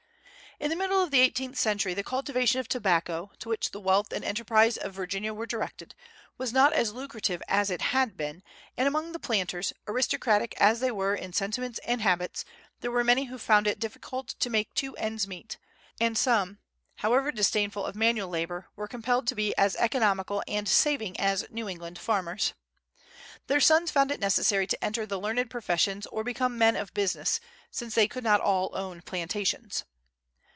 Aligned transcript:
In 0.59 0.69
the 0.69 0.75
middle 0.75 1.01
of 1.01 1.09
the 1.09 1.21
eighteenth 1.21 1.57
century 1.57 1.95
the 1.95 2.03
cultivation 2.03 2.59
of 2.59 2.67
tobacco, 2.67 3.31
to 3.39 3.49
which 3.49 3.71
the 3.71 3.79
wealth 3.79 4.13
and 4.13 4.23
enterprise 4.23 4.77
of 4.77 4.93
Virginia 4.93 5.33
were 5.33 5.47
directed, 5.47 5.95
was 6.37 6.53
not 6.53 6.71
as 6.71 6.93
lucrative 6.93 7.41
as 7.47 7.71
it 7.71 7.81
had 7.81 8.15
been, 8.15 8.43
and 8.77 8.87
among 8.87 9.11
the 9.11 9.17
planters, 9.17 9.73
aristocratic 9.87 10.53
as 10.61 10.79
they 10.79 10.91
were 10.91 11.15
in 11.15 11.33
sentiments 11.33 11.79
and 11.83 12.01
habits, 12.01 12.45
there 12.79 12.91
were 12.91 13.03
many 13.03 13.23
who 13.23 13.39
found 13.39 13.65
it 13.65 13.79
difficult 13.79 14.35
to 14.39 14.51
make 14.51 14.71
two 14.75 14.95
ends 14.97 15.27
meet, 15.27 15.57
and 15.99 16.15
some, 16.15 16.59
however 16.97 17.31
disdainful 17.31 17.83
of 17.83 17.95
manual 17.95 18.29
labor, 18.29 18.67
were 18.75 18.87
compelled 18.87 19.25
to 19.25 19.33
be 19.33 19.57
as 19.57 19.75
economical 19.77 20.43
and 20.47 20.69
saving 20.69 21.19
as 21.19 21.43
New 21.49 21.67
England 21.67 21.97
farmers. 21.97 22.53
Their 23.47 23.61
sons 23.61 23.89
found 23.89 24.11
it 24.11 24.19
necessary 24.19 24.67
to 24.67 24.85
enter 24.85 25.07
the 25.07 25.19
learned 25.19 25.49
professions 25.49 26.05
or 26.05 26.23
become 26.23 26.55
men 26.59 26.75
of 26.75 26.93
business, 26.93 27.39
since 27.71 27.95
they 27.95 28.07
could 28.07 28.23
not 28.23 28.39
all 28.39 28.69
own 28.75 29.01
plantations. 29.01 29.85